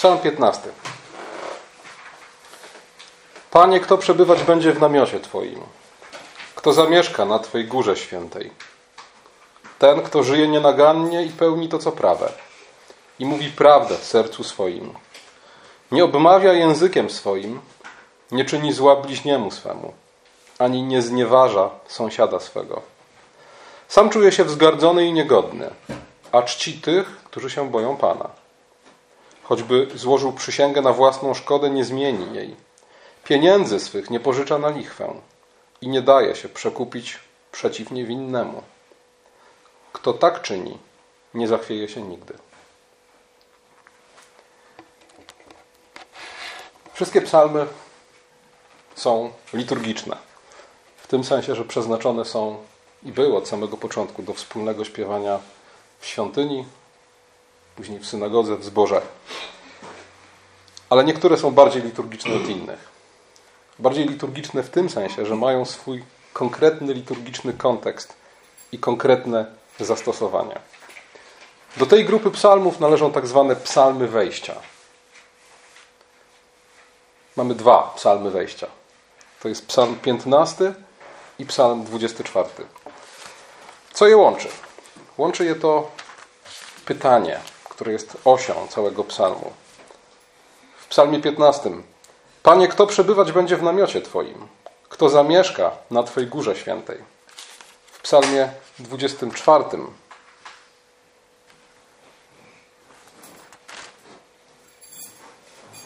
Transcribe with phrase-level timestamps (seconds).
[0.00, 0.60] Psalm 15.
[3.50, 5.60] Panie, kto przebywać będzie w namiocie Twoim?
[6.54, 8.50] Kto zamieszka na Twojej górze świętej?
[9.78, 12.32] Ten, kto żyje nienagannie i pełni to, co prawe
[13.18, 14.94] i mówi prawdę w sercu swoim.
[15.92, 17.60] Nie obmawia językiem swoim,
[18.30, 19.92] nie czyni zła bliźniemu swemu,
[20.58, 22.82] ani nie znieważa sąsiada swego.
[23.88, 25.70] Sam czuje się wzgardzony i niegodny,
[26.32, 28.39] a czci tych, którzy się boją Pana.
[29.50, 32.56] Choćby złożył przysięgę na własną szkodę, nie zmieni jej.
[33.24, 35.14] Pieniędzy swych nie pożycza na lichwę
[35.80, 37.18] i nie daje się przekupić
[37.52, 38.62] przeciw niewinnemu.
[39.92, 40.78] Kto tak czyni,
[41.34, 42.34] nie zachwieje się nigdy.
[46.92, 47.66] Wszystkie psalmy
[48.94, 50.16] są liturgiczne.
[50.96, 52.56] W tym sensie, że przeznaczone są
[53.02, 55.38] i były od samego początku do wspólnego śpiewania
[56.00, 56.64] w świątyni,
[57.80, 59.00] później w synagodze, w zborze.
[60.90, 62.88] Ale niektóre są bardziej liturgiczne od innych.
[63.78, 68.14] Bardziej liturgiczne w tym sensie, że mają swój konkretny liturgiczny kontekst
[68.72, 69.46] i konkretne
[69.78, 70.60] zastosowania.
[71.76, 74.54] Do tej grupy psalmów należą tak zwane psalmy wejścia.
[77.36, 78.66] Mamy dwa psalmy wejścia.
[79.42, 80.74] To jest psalm 15
[81.38, 82.48] i psalm 24.
[83.92, 84.48] Co je łączy?
[85.18, 85.90] Łączy je to
[86.84, 87.40] pytanie,
[87.80, 89.52] które jest osią całego psalmu.
[90.80, 91.70] W psalmie 15.
[92.42, 94.48] Panie, kto przebywać będzie w namiocie Twoim?
[94.88, 96.98] Kto zamieszka na Twojej górze świętej?
[97.86, 99.64] W psalmie 24.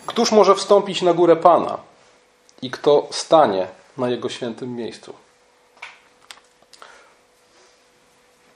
[0.07, 1.79] Któż może wstąpić na górę Pana
[2.63, 5.15] i kto stanie na Jego świętym miejscu?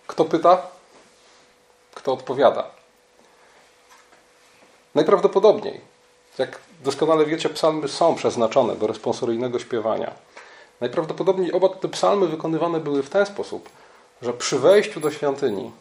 [0.06, 0.62] Kto pyta?
[1.94, 2.77] Kto odpowiada?
[4.98, 5.80] Najprawdopodobniej,
[6.38, 10.12] jak doskonale wiecie, psalmy są przeznaczone do responsoryjnego śpiewania.
[10.80, 13.68] Najprawdopodobniej oba te psalmy wykonywane były w ten sposób,
[14.22, 15.72] że przy wejściu do świątyni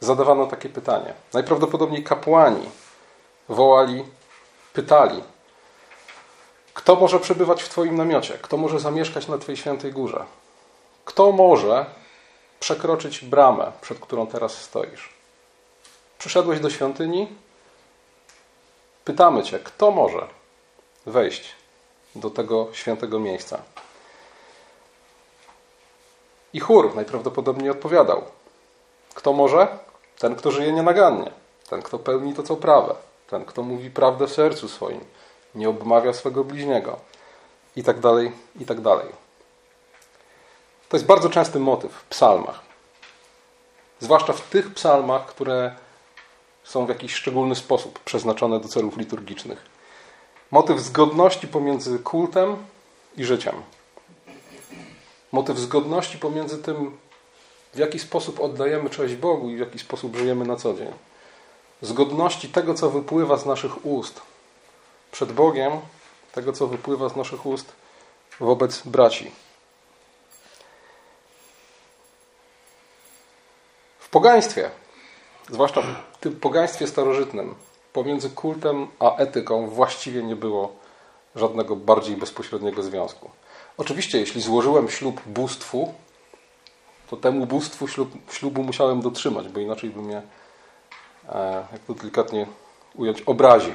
[0.00, 1.14] zadawano takie pytanie.
[1.32, 2.70] Najprawdopodobniej kapłani
[3.48, 4.04] wołali,
[4.72, 5.22] pytali:
[6.74, 8.38] Kto może przebywać w Twoim namiocie?
[8.42, 10.24] Kto może zamieszkać na Twojej świętej górze?
[11.04, 11.86] Kto może
[12.60, 15.10] przekroczyć bramę, przed którą teraz stoisz?
[16.18, 17.28] Przyszedłeś do świątyni?
[19.08, 20.26] Pytamy Cię, kto może
[21.06, 21.54] wejść
[22.14, 23.62] do tego świętego miejsca?
[26.52, 28.22] I chór najprawdopodobniej odpowiadał.
[29.14, 29.78] Kto może?
[30.18, 31.30] Ten, kto żyje nienagannie.
[31.70, 32.94] Ten, kto pełni to, co prawe.
[33.30, 35.00] Ten, kto mówi prawdę w sercu swoim.
[35.54, 36.98] Nie obmawia swego bliźniego.
[37.76, 39.08] I tak dalej, i tak dalej.
[40.88, 42.60] To jest bardzo częsty motyw w psalmach.
[44.00, 45.74] Zwłaszcza w tych psalmach, które
[46.68, 49.62] są w jakiś szczególny sposób przeznaczone do celów liturgicznych.
[50.50, 52.56] Motyw zgodności pomiędzy kultem
[53.16, 53.62] i życiem
[55.32, 56.98] motyw zgodności pomiędzy tym,
[57.74, 60.92] w jaki sposób oddajemy cześć Bogu i w jaki sposób żyjemy na co dzień.
[61.82, 64.20] Zgodności tego, co wypływa z naszych ust
[65.12, 65.72] przed Bogiem,
[66.32, 67.72] tego, co wypływa z naszych ust
[68.40, 69.30] wobec braci.
[73.98, 74.70] W pogaństwie,
[75.50, 75.82] zwłaszcza
[76.12, 77.54] w tym pogaństwie starożytnym,
[77.92, 80.72] pomiędzy kultem a etyką właściwie nie było
[81.36, 83.30] żadnego bardziej bezpośredniego związku.
[83.78, 85.94] Oczywiście, jeśli złożyłem ślub bóstwu,
[87.10, 90.22] to temu bóstwu ślub, ślubu musiałem dotrzymać, bo inaczej by mnie,
[91.28, 92.46] e, jak to delikatnie
[92.94, 93.74] ująć, obraził.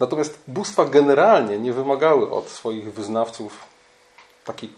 [0.00, 3.58] Natomiast bóstwa generalnie nie wymagały od swoich wyznawców
[4.44, 4.72] takiej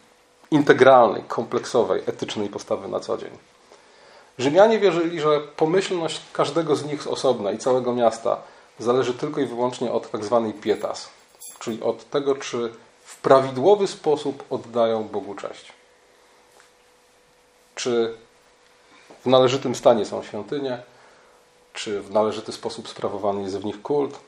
[0.50, 3.31] integralnej, kompleksowej, etycznej postawy na co dzień.
[4.38, 8.37] Rzymianie wierzyli, że pomyślność każdego z nich z osobna i całego miasta
[8.79, 11.09] zależy tylko i wyłącznie od tak zwanej pietas,
[11.59, 12.73] czyli od tego, czy
[13.05, 15.73] w prawidłowy sposób oddają Bogu cześć.
[17.75, 18.15] Czy
[19.25, 20.83] w należytym stanie są świątynie,
[21.73, 24.19] czy w należyty sposób sprawowany jest w nich kult,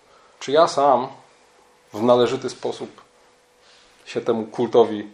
[0.41, 1.09] czy ja sam
[1.93, 3.01] w należyty sposób
[4.05, 5.09] się temu kultowi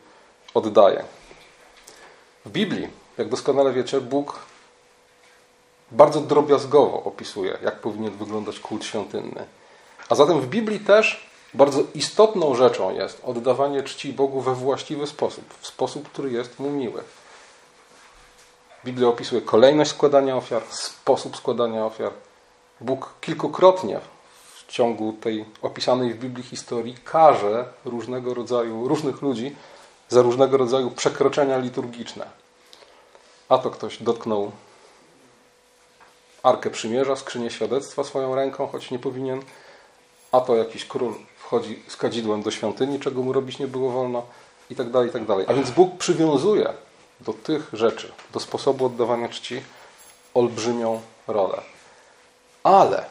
[0.54, 1.04] oddaję.
[2.44, 2.88] W Biblii,
[3.18, 4.38] jak doskonale wiecie, Bóg
[5.94, 9.46] bardzo drobiazgowo opisuje, jak powinien wyglądać kult świątynny.
[10.08, 15.44] A zatem w Biblii też bardzo istotną rzeczą jest oddawanie czci Bogu we właściwy sposób,
[15.60, 17.02] w sposób, który jest mu miły.
[18.84, 22.12] Biblia opisuje kolejność składania ofiar, sposób składania ofiar.
[22.80, 24.00] Bóg kilkukrotnie
[24.56, 29.56] w ciągu tej opisanej w Biblii historii karze różnego rodzaju, różnych ludzi
[30.08, 32.26] za różnego rodzaju przekroczenia liturgiczne.
[33.48, 34.52] A to ktoś dotknął
[36.44, 39.42] Arkę Przymierza, skrzynię świadectwa swoją ręką, choć nie powinien,
[40.32, 44.26] a to jakiś król wchodzi z kadzidłem do świątyni, czego mu robić nie było wolno
[44.70, 45.46] i tak dalej, i tak dalej.
[45.48, 46.72] A więc Bóg przywiązuje
[47.20, 49.62] do tych rzeczy, do sposobu oddawania czci
[50.34, 51.62] olbrzymią rolę.
[52.62, 53.04] Ale,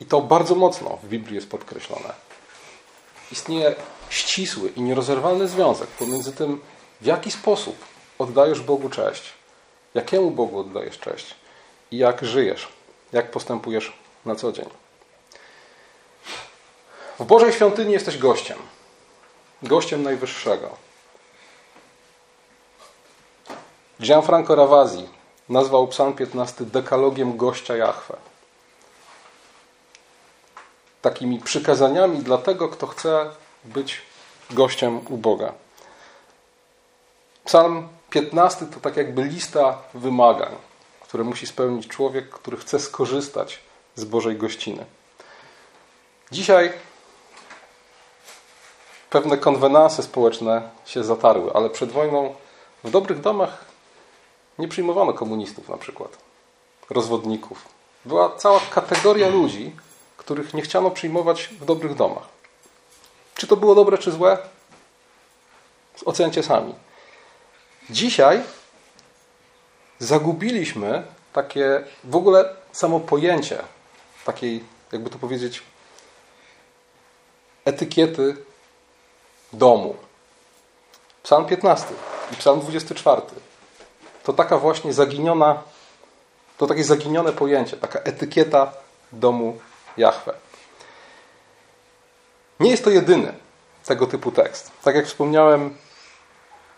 [0.00, 2.12] i to bardzo mocno w Biblii jest podkreślone,
[3.32, 3.74] istnieje
[4.10, 6.60] ścisły i nierozerwalny związek pomiędzy tym,
[7.00, 7.76] w jaki sposób
[8.18, 9.22] oddajesz Bogu cześć,
[9.94, 11.41] jakiemu Bogu oddajesz cześć
[11.92, 12.68] jak żyjesz,
[13.12, 13.92] jak postępujesz
[14.24, 14.68] na co dzień.
[17.18, 18.58] W Bożej świątyni jesteś gościem.
[19.62, 20.70] Gościem Najwyższego.
[24.00, 25.08] Gianfranco Ravasi
[25.48, 28.16] nazwał Psalm 15 dekalogiem gościa Jahwe.
[31.02, 33.30] Takimi przykazaniami dla tego, kto chce
[33.64, 34.02] być
[34.50, 35.52] gościem u Boga.
[37.44, 40.54] Psalm 15 to tak jakby lista wymagań,
[41.12, 43.58] które musi spełnić człowiek, który chce skorzystać
[43.96, 44.84] z Bożej gościny.
[46.30, 46.72] Dzisiaj
[49.10, 52.34] pewne konwenanse społeczne się zatarły, ale przed wojną
[52.84, 53.64] w dobrych domach
[54.58, 56.18] nie przyjmowano komunistów na przykład,
[56.90, 57.68] rozwodników.
[58.04, 59.72] Była cała kategoria ludzi,
[60.16, 62.28] których nie chciano przyjmować w dobrych domach.
[63.34, 64.38] Czy to było dobre, czy złe?
[66.04, 66.74] Ocencie sami.
[67.90, 68.42] Dzisiaj
[70.02, 71.02] zagubiliśmy
[71.32, 73.58] takie w ogóle samo pojęcie
[74.24, 75.62] takiej, jakby to powiedzieć,
[77.64, 78.36] etykiety
[79.52, 79.96] domu.
[81.22, 81.86] Psalm 15
[82.32, 83.22] i Psalm 24
[84.22, 85.62] to taka właśnie zaginiona,
[86.58, 88.72] to takie zaginione pojęcie, taka etykieta
[89.12, 89.58] domu
[89.96, 90.34] Jahwe.
[92.60, 93.34] Nie jest to jedyny
[93.84, 94.70] tego typu tekst.
[94.82, 95.76] Tak jak wspomniałem,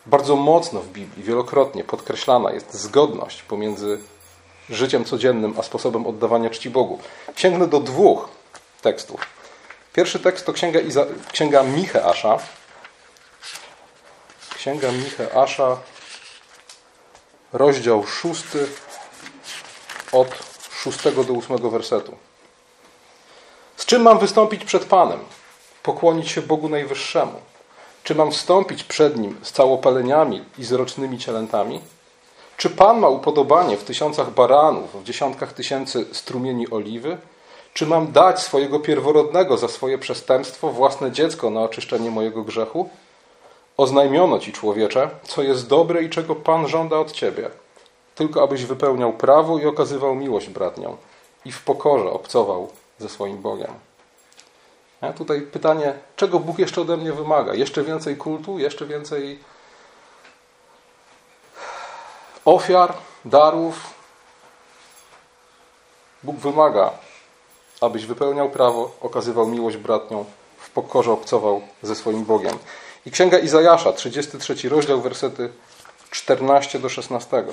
[0.07, 3.99] bardzo mocno w Biblii, wielokrotnie podkreślana jest zgodność pomiędzy
[4.71, 6.99] życiem codziennym a sposobem oddawania czci Bogu.
[7.37, 8.29] Sięgnę do dwóch
[8.83, 9.21] tekstów.
[9.93, 12.39] Pierwszy tekst to księga, Iza, księga Micheasza.
[14.55, 15.77] Księga Micheasza,
[17.53, 18.67] rozdział szósty,
[20.13, 20.29] od
[20.71, 22.17] szóstego do ósmego wersetu.
[23.77, 25.21] Z czym mam wystąpić przed Panem?
[25.83, 27.41] Pokłonić się Bogu Najwyższemu.
[28.05, 31.81] Czy mam wstąpić przed Nim z całopaleniami i z rocznymi cielętami?
[32.57, 37.19] Czy Pan ma upodobanie w tysiącach baranów, w dziesiątkach tysięcy strumieni oliwy?
[37.75, 42.89] Czy mam dać swojego pierworodnego za swoje przestępstwo, własne dziecko na oczyszczenie mojego grzechu?
[43.77, 47.51] Oznajmiono Ci, człowiecze, co jest dobre i czego Pan żąda od Ciebie.
[48.15, 50.97] Tylko abyś wypełniał prawo i okazywał miłość bratnią
[51.45, 52.69] i w pokorze obcował
[52.99, 53.94] ze swoim Bogiem.
[55.09, 57.55] A tutaj pytanie, czego Bóg jeszcze ode mnie wymaga?
[57.55, 59.39] Jeszcze więcej kultu, jeszcze więcej
[62.45, 63.95] ofiar, darów.
[66.23, 66.91] Bóg wymaga,
[67.81, 70.25] abyś wypełniał prawo, okazywał miłość bratnią,
[70.59, 72.59] w pokorze obcował ze swoim Bogiem.
[73.07, 75.53] I Księga Izajasza, 33 rozdział, wersety
[76.11, 77.45] 14 do 16,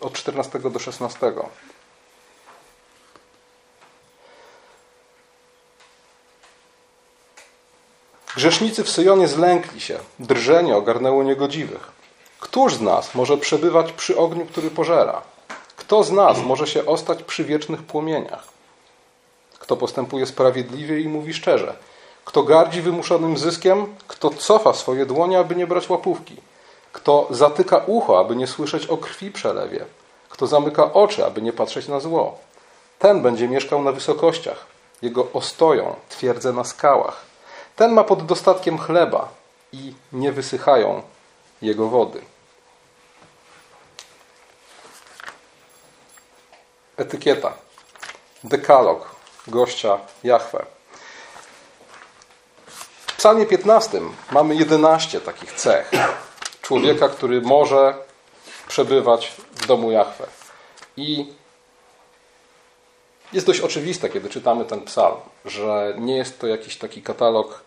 [0.00, 1.32] od 14 do 16.
[8.36, 11.92] Grzesznicy w Syjonie zlękli się, drżenie ogarnęło niegodziwych.
[12.40, 15.22] Któż z nas może przebywać przy ogniu, który pożera?
[15.76, 18.44] Kto z nas może się ostać przy wiecznych płomieniach?
[19.58, 21.76] Kto postępuje sprawiedliwie i mówi szczerze?
[22.24, 23.96] Kto gardzi wymuszonym zyskiem?
[24.08, 26.36] Kto cofa swoje dłonie, aby nie brać łapówki?
[26.92, 29.84] Kto zatyka ucho, aby nie słyszeć o krwi przelewie?
[30.28, 32.38] Kto zamyka oczy, aby nie patrzeć na zło?
[32.98, 34.66] Ten będzie mieszkał na wysokościach.
[35.02, 37.33] Jego ostoją twierdzę na skałach.
[37.76, 39.28] Ten ma pod dostatkiem chleba
[39.72, 41.02] i nie wysychają
[41.62, 42.20] jego wody.
[46.96, 47.52] Etykieta.
[48.44, 49.14] Dekalog
[49.46, 50.66] gościa Jahwe.
[53.06, 54.00] W psalmie 15
[54.30, 55.90] mamy 11 takich cech
[56.62, 57.94] człowieka, który może
[58.68, 60.26] przebywać w domu Jahwe.
[60.96, 61.32] I
[63.34, 67.64] jest dość oczywiste, kiedy czytamy ten psalm, że nie jest to jakiś taki katalog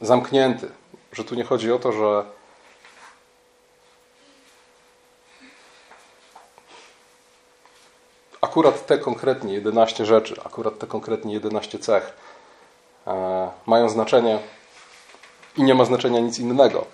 [0.00, 0.68] zamknięty,
[1.12, 2.24] że tu nie chodzi o to, że
[8.40, 12.12] akurat te konkretnie 11 rzeczy, akurat te konkretnie 11 cech
[13.06, 14.38] e, mają znaczenie
[15.56, 16.84] i nie ma znaczenia nic innego.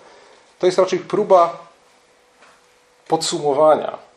[0.59, 1.57] To jest raczej próba
[3.07, 4.08] podsumowania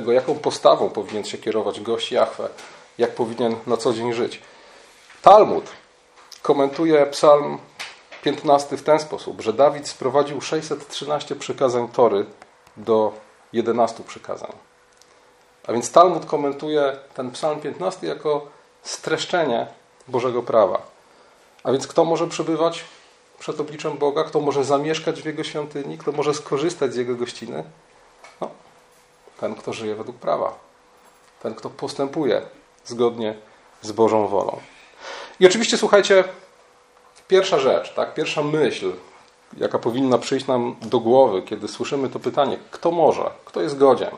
[0.00, 2.48] tego, jaką postawą powinien się kierować gość Jahwe,
[2.98, 4.42] jak powinien na co dzień żyć.
[5.22, 5.64] Talmud
[6.42, 7.58] komentuje psalm
[8.22, 12.26] 15 w ten sposób, że Dawid sprowadził 613 przykazań Tory
[12.76, 13.12] do
[13.52, 14.52] 11 przykazań.
[15.66, 18.46] A więc Talmud komentuje ten psalm 15 jako
[18.82, 19.66] streszczenie
[20.08, 20.82] Bożego prawa.
[21.64, 22.84] A więc kto może przebywać
[23.38, 24.24] przed obliczem Boga?
[24.24, 25.98] Kto może zamieszkać w Jego świątyni?
[25.98, 27.64] Kto może skorzystać z Jego gościny?
[29.40, 30.58] Ten, kto żyje według prawa.
[31.42, 32.42] Ten, kto postępuje
[32.84, 33.34] zgodnie
[33.82, 34.60] z Bożą wolą.
[35.40, 36.24] I oczywiście, słuchajcie,
[37.28, 38.92] pierwsza rzecz, tak, pierwsza myśl,
[39.56, 44.10] jaka powinna przyjść nam do głowy, kiedy słyszymy to pytanie, kto może, kto jest godzien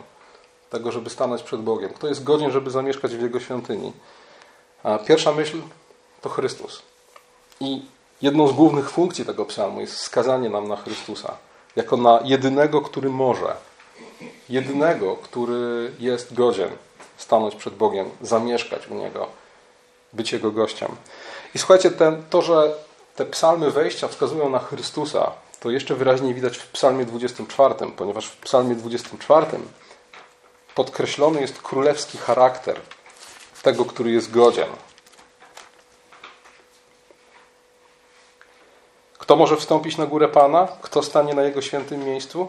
[0.71, 3.93] tego, żeby stanąć przed Bogiem, kto jest godzien, żeby zamieszkać w Jego świątyni.
[4.83, 5.61] A pierwsza myśl
[6.21, 6.83] to Chrystus.
[7.61, 7.83] I
[8.23, 11.37] jedną z głównych funkcji tego psalmu jest wskazanie nam na Chrystusa,
[11.77, 13.57] jako na jedynego, który może,
[14.49, 16.71] jedynego, który jest godzien
[17.17, 19.27] stanąć przed Bogiem, zamieszkać u Niego,
[20.13, 20.97] być Jego gościem.
[21.55, 22.75] I słuchajcie, ten, to, że
[23.17, 28.37] te psalmy wejścia wskazują na Chrystusa, to jeszcze wyraźniej widać w psalmie 24, ponieważ w
[28.37, 29.47] psalmie 24
[30.75, 32.81] podkreślony jest królewski charakter
[33.63, 34.69] tego, który jest godzien.
[39.19, 40.69] Kto może wstąpić na górę Pana?
[40.83, 42.49] Kto stanie na Jego świętym miejscu?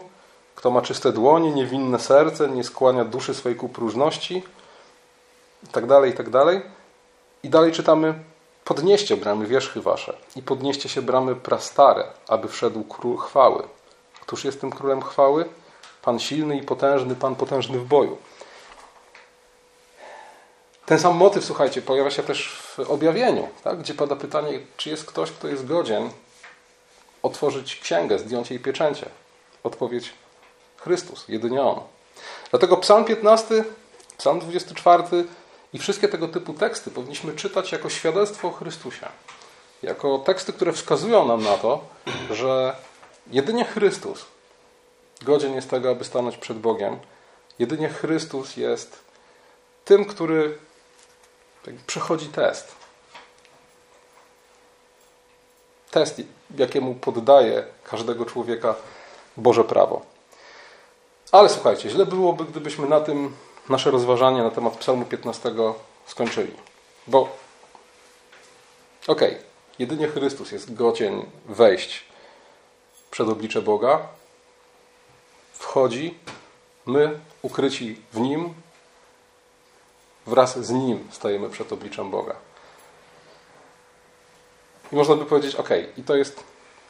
[0.62, 4.42] Kto ma czyste dłonie, niewinne serce, nie skłania duszy swojej ku próżności?
[5.64, 6.26] I tak dalej, i tak.
[7.42, 8.14] I dalej czytamy
[8.64, 13.62] Podnieście bramy wierzchy wasze i podnieście się bramy prastare, aby wszedł król chwały.
[14.20, 15.44] Któż jest tym królem chwały?
[16.02, 18.18] Pan silny i potężny, Pan potężny w boju.
[20.86, 23.78] Ten sam motyw, słuchajcie, pojawia się też w objawieniu, tak?
[23.78, 26.10] gdzie pada pytanie, czy jest ktoś, kto jest godzien
[27.22, 29.06] otworzyć księgę, zdjąć jej pieczęcie.
[29.64, 30.21] Odpowiedź
[30.84, 31.80] Chrystus, jedynie On.
[32.50, 33.64] Dlatego Psalm 15,
[34.18, 35.02] Psalm 24
[35.72, 39.08] i wszystkie tego typu teksty powinniśmy czytać jako świadectwo o Chrystusie.
[39.82, 41.84] Jako teksty, które wskazują nam na to,
[42.30, 42.76] że
[43.30, 44.24] jedynie Chrystus
[45.22, 46.98] godzien jest tego, aby stanąć przed Bogiem.
[47.58, 48.98] Jedynie Chrystus jest
[49.84, 50.58] tym, który
[51.86, 52.74] przechodzi test.
[55.90, 56.22] Test,
[56.58, 58.74] jakiemu poddaje każdego człowieka
[59.36, 60.11] Boże prawo.
[61.32, 63.36] Ale słuchajcie, źle byłoby, gdybyśmy na tym
[63.68, 65.52] nasze rozważanie na temat Psalmu 15
[66.06, 66.52] skończyli.
[67.06, 67.20] Bo
[69.06, 69.42] okej, okay,
[69.78, 72.04] jedynie Chrystus jest godzien wejść
[73.10, 74.08] przed oblicze Boga.
[75.52, 76.18] Wchodzi,
[76.86, 78.54] my ukryci w Nim,
[80.26, 82.34] wraz z Nim stajemy przed obliczem Boga.
[84.92, 86.44] I można by powiedzieć, ok, i to jest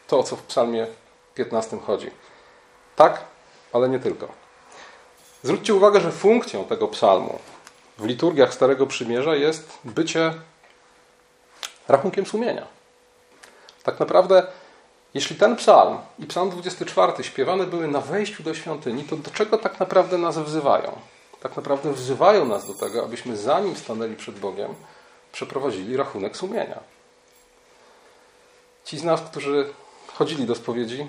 [0.06, 0.86] to, o co w Psalmie
[1.34, 2.10] 15 chodzi.
[2.96, 3.31] Tak,
[3.72, 4.28] ale nie tylko.
[5.42, 7.38] Zwróćcie uwagę, że funkcją tego psalmu
[7.98, 10.34] w liturgiach Starego Przymierza jest bycie
[11.88, 12.66] rachunkiem sumienia.
[13.82, 14.46] Tak naprawdę,
[15.14, 19.58] jeśli ten psalm i psalm 24 śpiewane były na wejściu do świątyni, to do czego
[19.58, 20.98] tak naprawdę nas wzywają?
[21.40, 24.74] Tak naprawdę wzywają nas do tego, abyśmy zanim stanęli przed Bogiem,
[25.32, 26.80] przeprowadzili rachunek sumienia.
[28.84, 29.72] Ci z nas, którzy
[30.14, 31.06] chodzili do spowiedzi,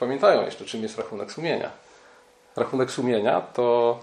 [0.00, 1.87] pamiętają jeszcze, czym jest rachunek sumienia
[2.58, 3.98] rachunek sumienia to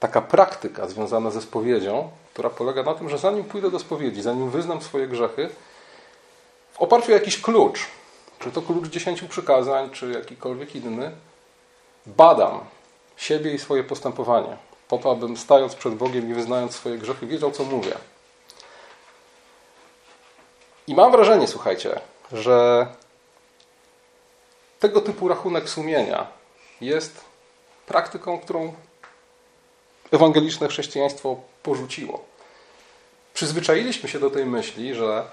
[0.00, 4.50] taka praktyka związana ze spowiedzią, która polega na tym, że zanim pójdę do spowiedzi, zanim
[4.50, 5.50] wyznam swoje grzechy,
[6.72, 7.86] w oparciu o jakiś klucz,
[8.38, 11.10] czy to klucz dziesięciu przykazań, czy jakikolwiek inny,
[12.06, 12.60] badam
[13.16, 14.56] siebie i swoje postępowanie,
[14.88, 17.92] po to, abym stając przed Bogiem i wyznając swoje grzechy, wiedział, co mówię.
[20.86, 22.00] I mam wrażenie, słuchajcie,
[22.32, 22.86] że
[24.80, 26.37] tego typu rachunek sumienia
[26.80, 27.24] jest
[27.86, 28.74] praktyką, którą
[30.12, 32.24] ewangeliczne chrześcijaństwo porzuciło.
[33.34, 35.24] Przyzwyczailiśmy się do tej myśli, że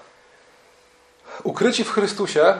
[1.42, 2.54] ukryci w Chrystusie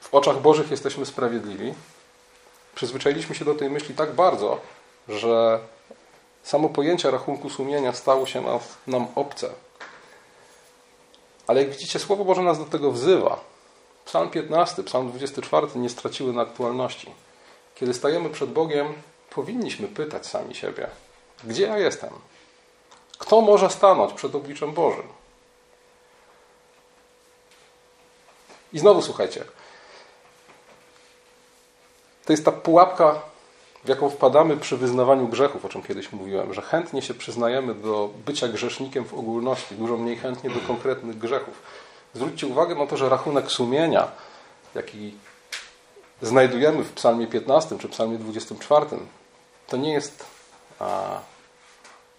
[0.00, 1.74] w oczach Bożych jesteśmy sprawiedliwi.
[2.74, 4.60] Przyzwyczailiśmy się do tej myśli tak bardzo,
[5.08, 5.58] że
[6.42, 9.50] samo pojęcie rachunku sumienia stało się nam, nam obce.
[11.46, 13.40] Ale jak widzicie, Słowo Boże nas do tego wzywa.
[14.04, 17.10] Psalm 15, Psalm 24 nie straciły na aktualności.
[17.76, 18.94] Kiedy stajemy przed Bogiem,
[19.30, 20.86] powinniśmy pytać sami siebie:
[21.44, 22.10] gdzie ja jestem?
[23.18, 25.08] Kto może stanąć przed obliczem Bożym?
[28.72, 29.44] I znowu słuchajcie.
[32.24, 33.22] To jest ta pułapka,
[33.84, 38.10] w jaką wpadamy przy wyznawaniu grzechów, o czym kiedyś mówiłem, że chętnie się przyznajemy do
[38.26, 41.62] bycia grzesznikiem w ogólności, dużo mniej chętnie do konkretnych grzechów.
[42.14, 44.08] Zwróćcie uwagę na to, że rachunek sumienia,
[44.74, 45.14] jaki
[46.22, 48.86] znajdujemy w Psalmie 15 czy Psalmie 24,
[49.66, 50.24] to nie jest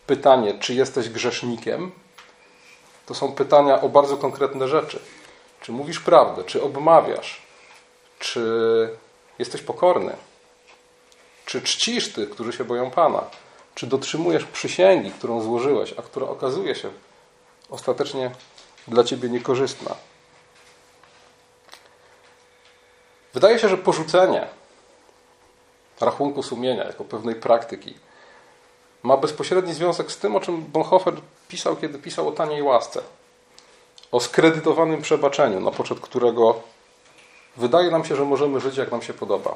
[0.08, 1.92] pytanie, czy jesteś grzesznikiem.
[3.06, 5.00] To są pytania o bardzo konkretne rzeczy.
[5.62, 7.42] Czy mówisz prawdę, czy obmawiasz,
[8.20, 8.42] czy
[9.40, 10.16] jesteś pokorny,
[11.46, 13.24] czy czcisz tych, którzy się boją Pana,
[13.76, 16.90] Czy dotrzymujesz przysięgi, którą złożyłeś, a która okazuje się
[17.70, 18.32] ostatecznie
[18.88, 19.96] dla ciebie niekorzystna?
[23.38, 24.48] Wydaje się, że porzucenie
[26.02, 27.94] rachunku sumienia jako pewnej praktyki
[29.04, 31.14] ma bezpośredni związek z tym, o czym Bonhoeffer
[31.48, 33.02] pisał, kiedy pisał o taniej łasce.
[34.12, 36.56] O skredytowanym przebaczeniu, na poczet którego
[37.58, 39.56] wydaje nam się, że możemy żyć jak nam się podoba.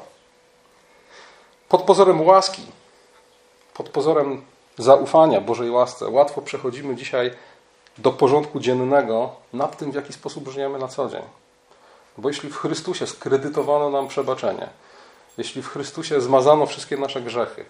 [1.68, 2.66] Pod pozorem łaski,
[3.74, 4.44] pod pozorem
[4.78, 7.30] zaufania Bożej łasce, łatwo przechodzimy dzisiaj
[7.98, 11.41] do porządku dziennego nad tym, w jaki sposób żyjemy na co dzień.
[12.18, 14.68] Bo jeśli w Chrystusie skredytowano nam przebaczenie,
[15.38, 17.64] jeśli w Chrystusie zmazano wszystkie nasze grzechy,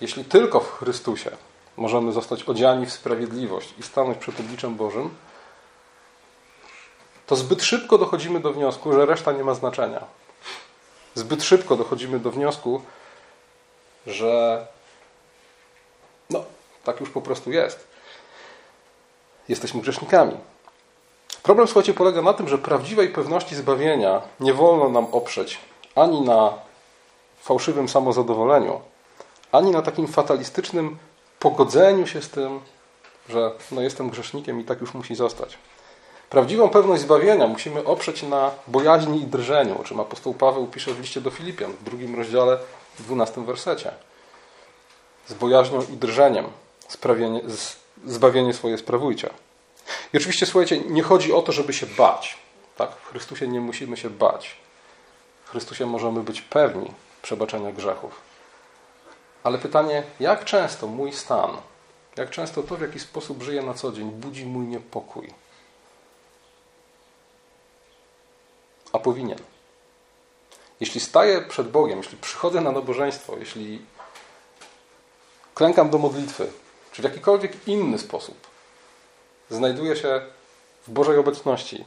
[0.00, 1.30] jeśli tylko w Chrystusie
[1.76, 5.10] możemy zostać odziani w sprawiedliwość i stanąć przed obliczem Bożym,
[7.26, 10.04] to zbyt szybko dochodzimy do wniosku, że reszta nie ma znaczenia.
[11.14, 12.82] Zbyt szybko dochodzimy do wniosku,
[14.06, 14.66] że
[16.30, 16.44] no,
[16.84, 17.86] tak już po prostu jest.
[19.48, 20.36] Jesteśmy grzesznikami.
[21.42, 25.58] Problem, słuchajcie, polega na tym, że prawdziwej pewności zbawienia nie wolno nam oprzeć
[25.94, 26.52] ani na
[27.42, 28.80] fałszywym samozadowoleniu,
[29.52, 30.98] ani na takim fatalistycznym
[31.38, 32.60] pogodzeniu się z tym,
[33.28, 35.58] że no jestem grzesznikiem i tak już musi zostać.
[36.30, 41.00] Prawdziwą pewność zbawienia musimy oprzeć na bojaźni i drżeniu, o czym apostoł Paweł pisze w
[41.00, 42.58] liście do Filipian w drugim rozdziale,
[42.98, 43.90] w dwunastym wersecie.
[45.26, 46.46] Z bojaźnią i drżeniem
[48.06, 49.30] zbawienie swoje sprawujcie.
[50.12, 52.38] I oczywiście, słuchajcie, nie chodzi o to, żeby się bać.
[52.76, 52.90] Tak?
[52.90, 54.56] W Chrystusie nie musimy się bać.
[55.44, 58.20] W Chrystusie możemy być pewni przebaczenia grzechów.
[59.44, 61.56] Ale pytanie, jak często mój stan,
[62.16, 65.34] jak często to, w jaki sposób żyję na co dzień, budzi mój niepokój?
[68.92, 69.38] A powinien.
[70.80, 73.82] Jeśli staję przed Bogiem, jeśli przychodzę na nabożeństwo, jeśli
[75.54, 76.52] klękam do modlitwy,
[76.92, 78.49] czy w jakikolwiek inny sposób
[79.50, 80.20] znajduję się
[80.86, 81.84] w Bożej obecności,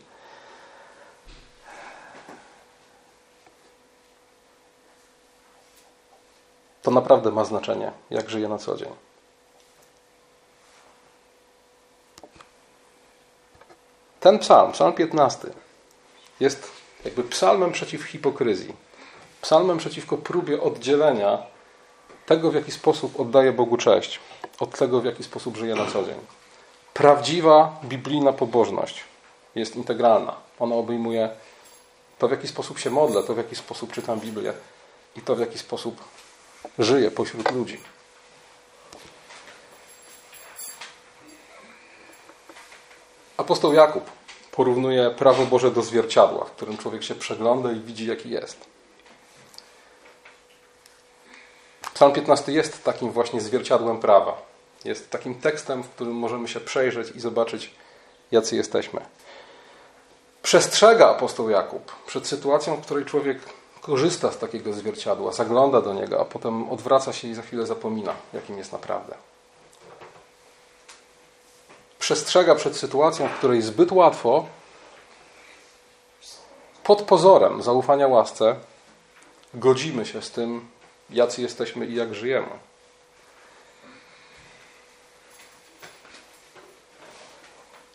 [6.81, 8.89] to naprawdę ma znaczenie, jak żyję na co dzień.
[14.19, 15.47] Ten psalm, psalm 15,
[16.39, 16.71] jest
[17.05, 18.73] jakby psalmem przeciw hipokryzji.
[19.41, 21.37] Psalmem przeciwko próbie oddzielenia
[22.25, 24.19] tego, w jaki sposób oddaję Bogu cześć,
[24.59, 26.42] od tego, w jaki sposób żyję na co dzień.
[26.93, 29.03] Prawdziwa biblijna pobożność
[29.55, 30.35] jest integralna.
[30.59, 31.29] Ona obejmuje
[32.19, 34.53] to, w jaki sposób się modlę, to, w jaki sposób czytam Biblię
[35.15, 36.03] i to, w jaki sposób
[36.79, 37.81] żyje pośród ludzi.
[43.37, 44.03] Apostoł Jakub
[44.51, 48.65] porównuje prawo Boże do zwierciadła, w którym człowiek się przegląda i widzi, jaki jest.
[51.93, 54.52] Psalm 15 jest takim właśnie zwierciadłem prawa.
[54.85, 57.71] Jest takim tekstem, w którym możemy się przejrzeć i zobaczyć,
[58.31, 59.01] jacy jesteśmy.
[60.41, 63.39] Przestrzega apostoł Jakub przed sytuacją, w której człowiek
[63.81, 68.13] korzysta z takiego zwierciadła, zagląda do niego, a potem odwraca się i za chwilę zapomina,
[68.33, 69.15] jakim jest naprawdę.
[71.99, 74.45] Przestrzega przed sytuacją, w której zbyt łatwo,
[76.83, 78.55] pod pozorem zaufania łasce,
[79.53, 80.67] godzimy się z tym,
[81.09, 82.49] jacy jesteśmy i jak żyjemy.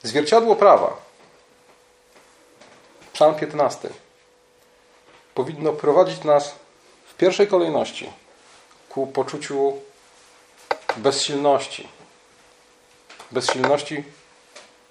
[0.02, 0.96] Zwierciadło prawa.
[3.12, 3.88] Psalm 15
[5.34, 6.54] powinno prowadzić nas
[7.06, 8.10] w pierwszej kolejności
[8.88, 9.72] ku poczuciu
[10.96, 11.88] bezsilności.
[13.30, 14.04] Bezsilności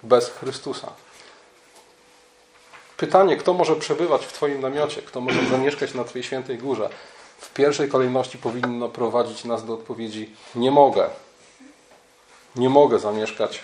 [0.02, 0.92] bez Chrystusa.
[2.96, 6.88] Pytanie, kto może przebywać w Twoim namiocie, kto może zamieszkać na Twojej świętej górze,
[7.38, 11.10] w pierwszej kolejności powinno prowadzić nas do odpowiedzi: Nie mogę.
[12.56, 13.60] Nie mogę zamieszkać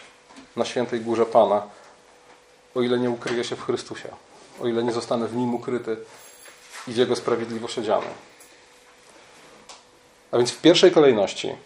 [0.56, 1.62] na świętej górze Pana,
[2.74, 4.08] o ile nie ukryję się w Chrystusie,
[4.62, 5.96] o ile nie zostanę w nim ukryty
[6.88, 8.06] i w Jego sprawiedliwość odziany.
[10.32, 11.56] A więc w pierwszej kolejności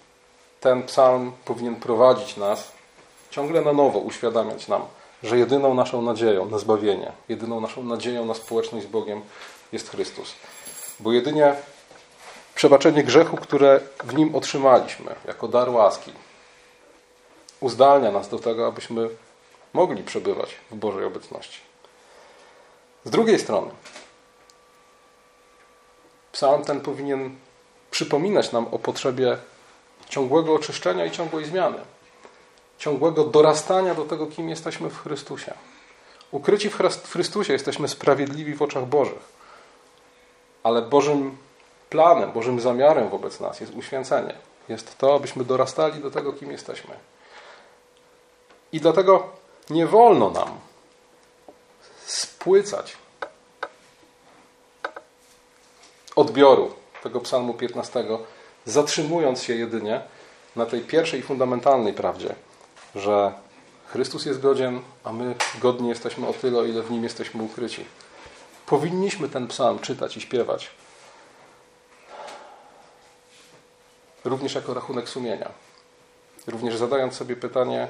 [0.61, 2.73] ten psalm powinien prowadzić nas,
[3.31, 4.83] ciągle na nowo uświadamiać nam,
[5.23, 9.23] że jedyną naszą nadzieją na zbawienie, jedyną naszą nadzieją na społeczność z Bogiem
[9.73, 10.35] jest Chrystus.
[11.01, 11.55] Bo jedynie
[12.55, 16.13] przebaczenie grzechu, które w nim otrzymaliśmy jako dar łaski,
[17.61, 19.09] uzdalnia nas do tego, abyśmy
[19.73, 21.61] mogli przebywać w Bożej obecności.
[23.05, 23.71] Z drugiej strony,
[26.33, 27.37] Psalm ten powinien
[27.91, 29.39] przypominać nam o potrzebie
[30.09, 31.79] ciągłego oczyszczenia i ciągłej zmiany.
[32.79, 35.55] Ciągłego dorastania do tego, kim jesteśmy w Chrystusie.
[36.31, 39.39] Ukryci w Chrystusie jesteśmy sprawiedliwi w oczach Bożych.
[40.63, 41.37] Ale Bożym
[41.91, 44.35] planem, Bożym zamiarem wobec nas jest uświęcenie.
[44.69, 46.95] jest to, abyśmy dorastali do tego, kim jesteśmy.
[48.73, 49.29] I dlatego
[49.71, 50.59] nie wolno nam
[52.07, 52.97] spłycać
[56.17, 58.05] odbioru tego psalmu 15,
[58.65, 60.01] zatrzymując się jedynie
[60.57, 62.35] na tej pierwszej fundamentalnej prawdzie,
[62.95, 63.33] że
[63.87, 67.85] Chrystus jest godzien, a my godni jesteśmy o tyle, o ile w nim jesteśmy ukryci.
[68.67, 70.71] Powinniśmy ten psalm czytać i śpiewać.
[74.25, 75.51] Również jako rachunek sumienia.
[76.47, 77.89] Również zadając sobie pytanie,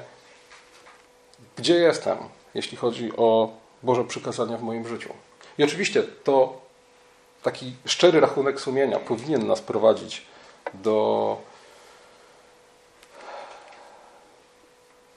[1.55, 2.17] gdzie jestem,
[2.53, 3.49] jeśli chodzi o
[3.83, 5.13] Boże przykazania w moim życiu.
[5.57, 6.61] I oczywiście to
[7.43, 10.25] taki szczery rachunek sumienia powinien nas prowadzić
[10.73, 11.37] do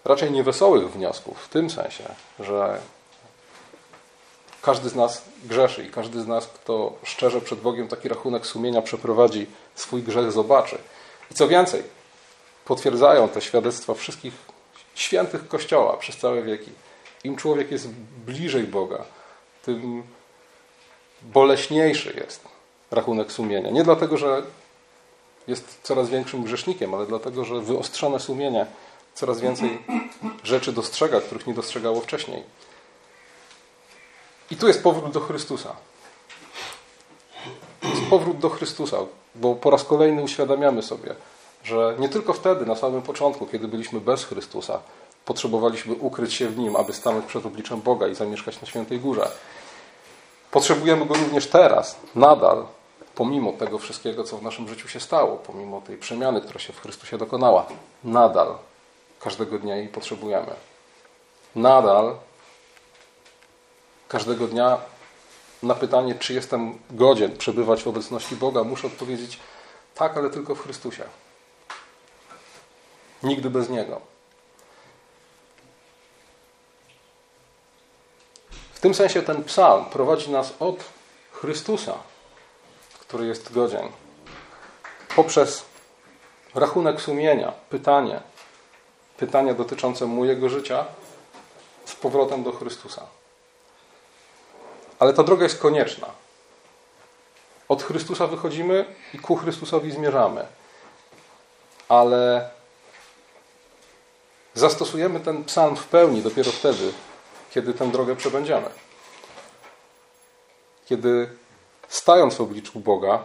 [0.05, 2.05] raczej niewesołych wniosków, w tym sensie,
[2.41, 2.81] że
[4.63, 8.83] każdy z nas grzeszy i każdy z nas, kto szczerze przed Bogiem taki rachunek sumienia
[8.83, 10.79] przeprowadzi, swój grzech zobaczy.
[11.31, 11.83] I co więcej,
[12.65, 14.52] potwierdzają te świadectwa wszystkich
[14.95, 16.71] świętych Kościoła przez całe wieki.
[17.25, 17.89] Im człowiek jest
[18.27, 19.05] bliżej Boga,
[19.63, 20.03] tym
[21.23, 22.45] boleśniejszy jest
[22.91, 23.71] rachunek sumienia.
[23.71, 24.43] Nie dlatego, że
[25.47, 28.67] jest coraz większym grzesznikiem, ale dlatego, że wyostrzone sumienie
[29.15, 29.79] coraz więcej
[30.45, 32.43] rzeczy dostrzega, których nie dostrzegało wcześniej.
[34.51, 35.77] I tu jest powrót do Chrystusa.
[37.83, 38.97] Jest powrót do Chrystusa,
[39.35, 41.15] bo po raz kolejny uświadamiamy sobie,
[41.65, 44.81] że nie tylko wtedy, na samym początku, kiedy byliśmy bez Chrystusa,
[45.25, 49.31] potrzebowaliśmy ukryć się w Nim, aby stanąć przed obliczem Boga i zamieszkać na Świętej Górze.
[50.51, 52.67] Potrzebujemy Go również teraz, nadal,
[53.15, 56.81] pomimo tego wszystkiego, co w naszym życiu się stało, pomimo tej przemiany, która się w
[56.81, 57.67] Chrystusie dokonała.
[58.05, 58.55] Nadal
[59.21, 60.55] każdego dnia jej potrzebujemy.
[61.57, 62.17] Nadal
[64.09, 64.79] każdego dnia
[65.63, 69.39] na pytanie, czy jestem godzien przebywać w obecności Boga, muszę odpowiedzieć
[69.95, 71.05] tak, ale tylko w Chrystusie.
[73.23, 74.01] Nigdy bez Niego.
[78.73, 80.77] W tym sensie ten psalm prowadzi nas od
[81.33, 81.95] Chrystusa,
[83.01, 83.89] który jest godzien,
[85.17, 85.65] poprzez
[86.55, 88.21] rachunek sumienia, pytanie,
[89.17, 90.85] pytania dotyczące mojego życia
[91.85, 93.07] z powrotem do Chrystusa.
[94.99, 96.07] Ale ta droga jest konieczna.
[97.69, 100.47] Od Chrystusa wychodzimy i ku Chrystusowi zmierzamy.
[101.89, 102.51] Ale
[104.55, 106.93] zastosujemy ten psalm w pełni dopiero wtedy,
[107.51, 108.71] kiedy tę drogę przebędziemy.
[110.87, 111.31] Kiedy
[111.89, 113.25] stając w obliczu Boga,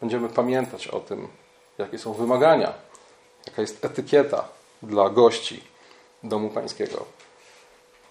[0.00, 1.28] będziemy pamiętać o tym,
[1.78, 2.72] jakie są wymagania,
[3.46, 4.48] jaka jest etykieta
[4.82, 5.64] dla gości
[6.22, 7.04] domu pańskiego.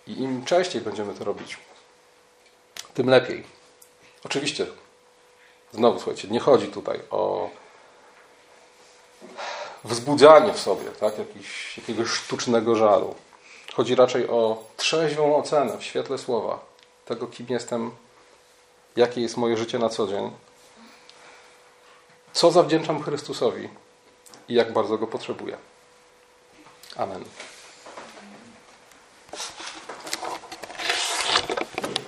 [0.07, 1.57] I im częściej będziemy to robić,
[2.93, 3.43] tym lepiej.
[4.25, 4.65] Oczywiście,
[5.71, 7.49] znowu słuchajcie, nie chodzi tutaj o
[9.83, 13.15] wzbudzanie w sobie tak, jakiś, jakiegoś sztucznego żalu.
[13.73, 16.59] Chodzi raczej o trzeźwą ocenę w świetle słowa
[17.05, 17.91] tego, kim jestem,
[18.95, 20.31] jakie jest moje życie na co dzień,
[22.33, 23.69] co zawdzięczam Chrystusowi
[24.49, 25.57] i jak bardzo go potrzebuję.
[26.95, 27.23] Amen.